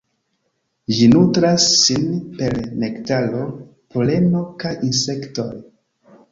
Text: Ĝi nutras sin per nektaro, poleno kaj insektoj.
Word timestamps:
Ĝi 0.99 1.09
nutras 1.11 1.67
sin 1.81 2.09
per 2.41 2.57
nektaro, 2.85 3.45
poleno 3.97 4.45
kaj 4.65 4.75
insektoj. 4.91 5.51